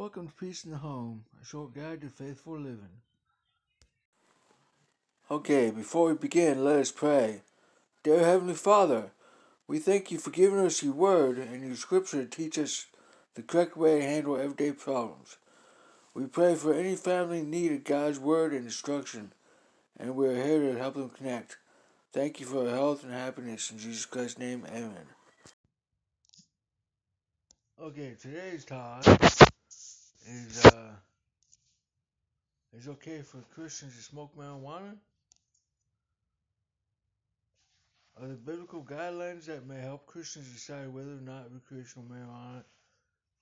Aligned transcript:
Welcome 0.00 0.28
to 0.28 0.32
Peace 0.32 0.64
in 0.64 0.70
the 0.70 0.78
Home, 0.78 1.24
a 1.42 1.44
short 1.44 1.74
guide 1.74 2.00
to 2.00 2.08
faithful 2.08 2.58
living. 2.58 3.02
Okay, 5.30 5.70
before 5.70 6.06
we 6.06 6.14
begin, 6.14 6.64
let 6.64 6.76
us 6.76 6.90
pray. 6.90 7.42
Dear 8.02 8.20
Heavenly 8.20 8.54
Father, 8.54 9.10
we 9.68 9.78
thank 9.78 10.10
you 10.10 10.16
for 10.16 10.30
giving 10.30 10.58
us 10.60 10.82
your 10.82 10.94
word 10.94 11.36
and 11.36 11.62
your 11.62 11.76
scripture 11.76 12.24
to 12.24 12.26
teach 12.26 12.56
us 12.58 12.86
the 13.34 13.42
correct 13.42 13.76
way 13.76 14.00
to 14.00 14.06
handle 14.06 14.36
everyday 14.38 14.72
problems. 14.72 15.36
We 16.14 16.24
pray 16.24 16.54
for 16.54 16.72
any 16.72 16.96
family 16.96 17.40
in 17.40 17.50
need 17.50 17.72
of 17.72 17.84
God's 17.84 18.18
word 18.18 18.54
and 18.54 18.64
instruction, 18.64 19.34
and 19.98 20.16
we 20.16 20.28
are 20.28 20.42
here 20.42 20.72
to 20.72 20.78
help 20.78 20.94
them 20.94 21.10
connect. 21.10 21.58
Thank 22.10 22.40
you 22.40 22.46
for 22.46 22.64
their 22.64 22.74
health 22.74 23.04
and 23.04 23.12
happiness. 23.12 23.70
In 23.70 23.76
Jesus 23.76 24.06
Christ's 24.06 24.38
name, 24.38 24.64
amen. 24.66 25.08
Okay, 27.78 28.16
today's 28.18 28.64
talk 28.64 29.04
is 30.30 30.64
uh 30.64 30.94
is 32.72 32.88
okay 32.88 33.22
for 33.22 33.38
Christians 33.54 33.96
to 33.96 34.02
smoke 34.02 34.36
marijuana? 34.36 34.96
Are 38.16 38.26
there 38.26 38.36
biblical 38.36 38.82
guidelines 38.82 39.46
that 39.46 39.66
may 39.66 39.80
help 39.80 40.06
Christians 40.06 40.52
decide 40.52 40.88
whether 40.88 41.12
or 41.12 41.22
not 41.22 41.52
recreational 41.52 42.06
marijuana 42.08 42.62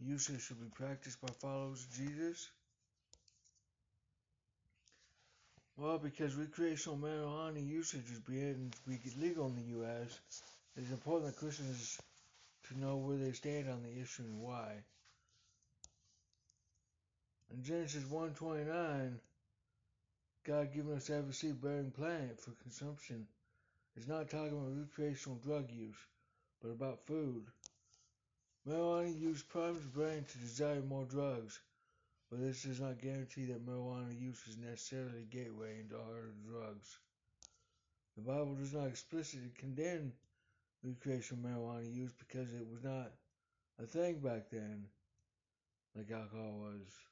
usage 0.00 0.40
should 0.42 0.60
be 0.60 0.70
practiced 0.74 1.20
by 1.20 1.28
followers 1.40 1.84
of 1.84 1.94
Jesus? 1.94 2.48
Well, 5.76 5.98
because 5.98 6.34
recreational 6.34 6.98
marijuana 6.98 7.66
usage 7.66 8.10
is 8.10 8.18
beginning 8.20 8.72
to 8.72 8.90
be 8.90 8.98
legal 9.20 9.46
in 9.46 9.56
the 9.56 9.68
U.S., 9.78 10.20
it 10.76 10.82
is 10.82 10.90
important 10.90 11.32
that 11.32 11.38
Christians 11.38 12.00
to 12.68 12.78
know 12.78 12.96
where 12.96 13.16
they 13.16 13.32
stand 13.32 13.68
on 13.68 13.82
the 13.82 14.00
issue 14.00 14.22
and 14.22 14.40
why. 14.40 14.82
In 17.54 17.62
Genesis 17.62 18.04
1:29, 18.04 19.20
God 20.44 20.72
giving 20.72 20.94
us 20.94 21.10
every 21.10 21.34
seed 21.34 21.60
bearing 21.60 21.90
plant 21.90 22.40
for 22.40 22.52
consumption 22.52 23.28
is 23.94 24.08
not 24.08 24.30
talking 24.30 24.56
about 24.56 24.74
recreational 24.74 25.36
drug 25.38 25.70
use, 25.70 26.06
but 26.62 26.70
about 26.70 27.04
food. 27.04 27.44
Marijuana 28.66 29.20
use 29.20 29.42
primes 29.42 29.82
the 29.82 29.88
brain 29.88 30.24
to 30.24 30.38
desire 30.38 30.80
more 30.80 31.04
drugs, 31.04 31.60
but 32.30 32.40
this 32.40 32.62
does 32.62 32.80
not 32.80 33.02
guarantee 33.02 33.44
that 33.44 33.66
marijuana 33.66 34.18
use 34.18 34.40
is 34.48 34.56
necessarily 34.56 35.20
a 35.20 35.34
gateway 35.34 35.80
into 35.80 35.98
harder 35.98 36.32
drugs. 36.48 36.98
The 38.16 38.22
Bible 38.22 38.54
does 38.54 38.72
not 38.72 38.86
explicitly 38.86 39.52
condemn 39.58 40.14
recreational 40.82 41.44
marijuana 41.44 41.94
use 41.94 42.12
because 42.12 42.50
it 42.54 42.66
was 42.66 42.82
not 42.82 43.12
a 43.78 43.84
thing 43.84 44.20
back 44.20 44.48
then, 44.50 44.86
like 45.94 46.10
alcohol 46.10 46.58
was. 46.58 47.11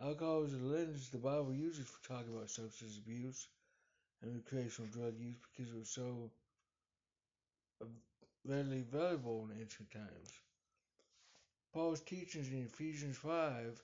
Alcohol 0.00 0.44
is 0.44 0.54
a 0.54 0.56
lens 0.56 1.10
the 1.10 1.18
Bible 1.18 1.52
uses 1.52 1.86
for 1.86 2.08
talking 2.08 2.34
about 2.34 2.50
substance 2.50 2.98
abuse 2.98 3.48
and 4.22 4.34
recreational 4.34 4.90
drug 4.90 5.18
use 5.18 5.36
because 5.50 5.72
it 5.72 5.78
was 5.78 5.90
so 5.90 6.30
readily 8.44 8.80
available 8.80 9.48
in 9.50 9.60
ancient 9.60 9.90
times. 9.90 10.32
Paul's 11.72 12.00
teachings 12.00 12.48
in 12.48 12.64
Ephesians 12.64 13.16
5 13.18 13.82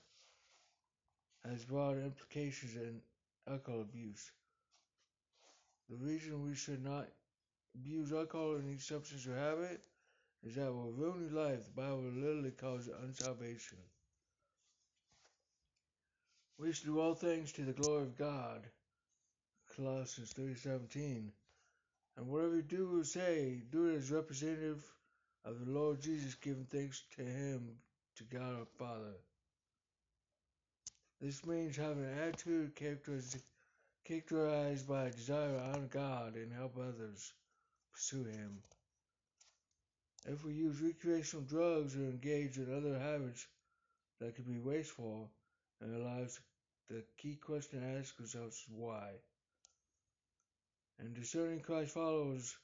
has 1.45 1.63
broad 1.65 1.97
implications 1.97 2.75
in 2.75 3.01
alcohol 3.49 3.81
abuse. 3.81 4.31
The 5.89 5.95
reason 5.95 6.45
we 6.45 6.55
should 6.55 6.83
not 6.83 7.07
abuse 7.75 8.11
alcohol 8.11 8.53
or 8.53 8.59
any 8.59 8.77
substance 8.77 9.25
or 9.25 9.35
habit 9.35 9.81
is 10.43 10.55
that 10.55 10.67
it 10.67 10.73
will 10.73 10.91
ruin 10.91 11.29
your 11.31 11.43
life. 11.43 11.65
The 11.65 11.81
Bible 11.81 12.03
literally 12.13 12.51
calls 12.51 12.87
it 12.87 12.95
unsalvation. 13.01 13.79
We 16.59 16.73
should 16.73 16.87
do 16.87 16.99
all 16.99 17.15
things 17.15 17.53
to 17.53 17.61
the 17.61 17.71
glory 17.71 18.03
of 18.03 18.17
God. 18.17 18.67
Colossians 19.75 20.33
3:17. 20.33 21.31
And 22.17 22.27
whatever 22.27 22.57
you 22.57 22.63
do 22.63 22.99
or 22.99 23.05
say, 23.05 23.61
do 23.71 23.87
it 23.87 23.95
as 23.95 24.11
representative 24.11 24.83
of 25.45 25.65
the 25.65 25.71
Lord 25.71 26.01
Jesus, 26.01 26.35
giving 26.35 26.65
thanks 26.65 27.01
to 27.15 27.23
Him, 27.23 27.79
to 28.17 28.25
God 28.25 28.59
our 28.59 28.65
Father. 28.77 29.15
This 31.21 31.45
means 31.45 31.77
having 31.77 32.03
an 32.03 32.19
attitude 32.19 32.75
characterized 32.75 33.37
by 34.85 35.05
a 35.05 35.11
desire 35.11 35.53
to 35.53 35.63
honor 35.63 35.87
God 35.87 36.35
and 36.35 36.51
help 36.51 36.77
others 36.77 37.31
pursue 37.93 38.25
Him. 38.25 38.61
If 40.25 40.43
we 40.43 40.55
use 40.55 40.81
recreational 40.81 41.45
drugs 41.45 41.95
or 41.95 42.01
engage 42.01 42.57
in 42.57 42.75
other 42.75 42.99
habits 42.99 43.47
that 44.19 44.35
could 44.35 44.45
be 44.45 44.59
wasteful 44.59 45.31
in 45.81 45.93
our 45.93 46.01
lives, 46.01 46.41
the 46.89 47.03
key 47.17 47.35
question 47.35 47.81
to 47.81 47.99
ask 47.99 48.19
ourselves 48.19 48.55
is 48.55 48.65
why. 48.69 49.11
And 50.99 51.13
discerning 51.13 51.61
Christ 51.61 51.93
followers 51.93 52.57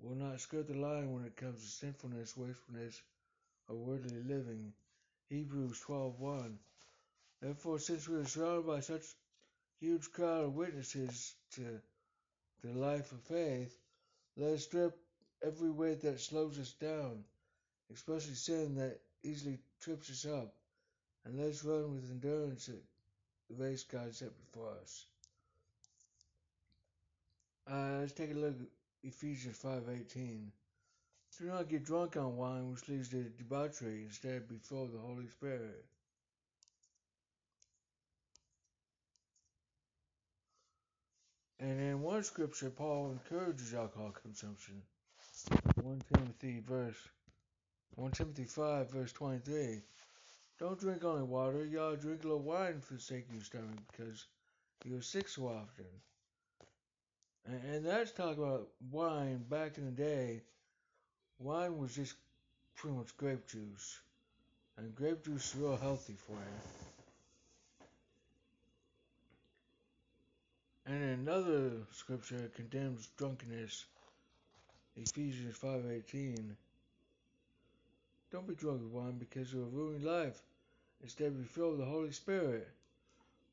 will 0.00 0.14
not 0.14 0.40
skirt 0.40 0.68
the 0.68 0.74
line 0.74 1.12
when 1.12 1.24
it 1.24 1.36
comes 1.36 1.60
to 1.62 1.68
sinfulness, 1.68 2.36
wastefulness, 2.36 3.02
or 3.68 3.76
worldly 3.76 4.22
living. 4.22 4.72
Hebrews 5.28 5.80
12:1. 5.80 6.58
Therefore, 7.40 7.78
since 7.78 8.08
we 8.08 8.16
are 8.16 8.24
surrounded 8.24 8.66
by 8.66 8.80
such 8.80 9.02
huge 9.80 10.10
crowd 10.12 10.44
of 10.44 10.54
witnesses 10.54 11.34
to 11.52 11.80
the 12.62 12.72
life 12.72 13.10
of 13.12 13.20
faith, 13.22 13.76
let 14.36 14.54
us 14.54 14.64
strip 14.64 14.96
every 15.42 15.70
weight 15.70 16.00
that 16.02 16.20
slows 16.20 16.58
us 16.58 16.72
down, 16.74 17.24
especially 17.92 18.34
sin 18.34 18.76
that 18.76 19.00
easily 19.22 19.58
trips 19.80 20.10
us 20.10 20.24
up, 20.26 20.54
and 21.24 21.38
let 21.38 21.50
us 21.50 21.64
run 21.64 21.94
with 21.94 22.10
endurance 22.10 22.70
race 23.50 23.84
God 23.84 24.14
set 24.14 24.30
before 24.44 24.72
us. 24.82 25.06
Uh, 27.70 27.98
let's 28.00 28.12
take 28.12 28.32
a 28.32 28.34
look 28.34 28.54
at 28.60 28.66
Ephesians 29.02 29.58
5.18. 29.62 30.46
Do 31.38 31.44
not 31.44 31.68
get 31.68 31.84
drunk 31.84 32.16
on 32.16 32.36
wine, 32.36 32.70
which 32.70 32.88
leads 32.88 33.10
to 33.10 33.24
debauchery. 33.36 34.04
Instead, 34.04 34.48
be 34.48 34.56
full 34.56 34.84
of 34.84 34.92
the 34.92 34.98
Holy 34.98 35.28
Spirit. 35.28 35.84
And 41.58 41.80
in 41.80 42.00
one 42.02 42.22
scripture, 42.22 42.70
Paul 42.70 43.12
encourages 43.12 43.74
alcohol 43.74 44.12
consumption. 44.22 44.82
1 45.82 46.02
Timothy 46.12 46.60
verse 46.66 46.96
1 47.94 48.10
Timothy 48.12 48.44
5 48.44 48.90
verse 48.90 49.12
23. 49.12 49.82
Don't 50.58 50.80
drink 50.80 51.04
only 51.04 51.22
water, 51.22 51.64
you 51.64 51.80
ought 51.80 51.90
to 51.90 51.96
drink 51.96 52.24
a 52.24 52.28
little 52.28 52.42
wine 52.42 52.80
for 52.80 52.94
the 52.94 53.00
sake 53.00 53.26
of 53.28 53.34
your 53.34 53.44
stomach 53.44 53.78
because 53.92 54.24
you're 54.84 55.02
sick 55.02 55.28
so 55.28 55.48
often. 55.48 55.84
And, 57.46 57.60
and 57.74 57.86
that's 57.86 58.12
talking 58.12 58.42
about 58.42 58.68
wine 58.90 59.44
back 59.50 59.76
in 59.76 59.84
the 59.84 59.90
day. 59.90 60.42
Wine 61.38 61.76
was 61.76 61.94
just 61.94 62.14
pretty 62.74 62.96
much 62.96 63.14
grape 63.18 63.46
juice. 63.46 64.00
And 64.78 64.94
grape 64.94 65.24
juice 65.24 65.54
is 65.54 65.60
real 65.60 65.76
healthy 65.76 66.16
for 66.26 66.32
you. 66.32 67.86
And 70.86 71.28
another 71.28 71.72
scripture 71.92 72.50
condemns 72.54 73.08
drunkenness. 73.18 73.84
Ephesians 74.96 75.58
5.18 75.58 76.54
Don't 78.32 78.46
be 78.46 78.54
drunk 78.54 78.82
with 78.82 78.92
wine 78.92 79.18
because 79.18 79.52
it 79.52 79.56
will 79.56 79.66
ruin 79.66 80.04
life. 80.04 80.40
Instead, 81.02 81.36
be 81.36 81.44
filled 81.44 81.78
with 81.78 81.80
the 81.80 81.92
Holy 81.92 82.12
Spirit. 82.12 82.68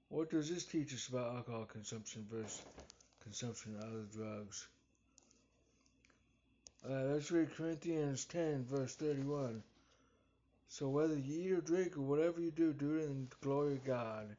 What 0.10 0.30
does 0.30 0.50
this 0.50 0.66
teach 0.66 0.94
us 0.94 1.08
about 1.08 1.36
alcohol 1.36 1.66
consumption 1.66 2.26
versus 2.32 2.62
consumption 3.24 3.76
of 3.76 3.84
other 3.84 4.06
drugs? 4.12 4.68
Uh, 6.86 7.14
let's 7.14 7.32
read 7.32 7.56
Corinthians 7.56 8.26
10, 8.26 8.66
verse 8.66 8.96
31. 8.96 9.64
So 10.68 10.90
whether 10.90 11.16
you 11.16 11.42
eat 11.42 11.52
or 11.52 11.62
drink 11.62 11.98
or 11.98 12.02
whatever 12.02 12.42
you 12.42 12.52
do, 12.52 12.74
do 12.74 12.98
it 12.98 13.06
in 13.06 13.28
the 13.30 13.36
glory 13.46 13.74
of 13.74 13.86
God. 13.86 14.36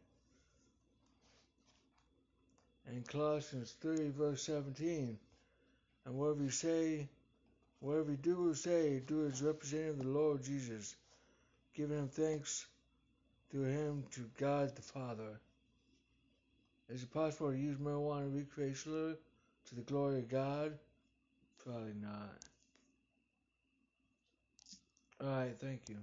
And 2.87 3.07
Colossians 3.07 3.75
3, 3.81 4.11
verse 4.11 4.43
17. 4.43 5.17
And 6.05 6.15
whatever 6.15 6.43
you 6.43 6.51
say, 6.51 7.09
whatever 7.85 8.13
you 8.13 8.17
do 8.17 8.51
or 8.51 8.55
say, 8.55 9.01
do 9.07 9.27
as 9.27 9.43
representative 9.43 9.99
of 9.99 10.05
the 10.07 10.11
Lord 10.11 10.43
Jesus, 10.43 10.97
giving 11.75 11.99
him 11.99 12.09
thanks 12.09 12.67
through 13.51 13.65
him 13.65 14.05
to 14.13 14.23
God 14.39 14.75
the 14.75 14.83
Father. 14.83 15.39
Is 16.89 17.03
it 17.03 17.13
possible 17.13 17.51
to 17.51 17.57
use 17.57 17.77
marijuana 17.77 18.31
recreationally 18.31 19.17
to 19.69 19.75
the 19.75 19.83
glory 19.83 20.21
of 20.21 20.29
God? 20.29 20.79
Probably 21.63 21.95
not. 22.01 22.39
Alright, 25.23 25.59
thank 25.61 25.89
you. 25.89 25.97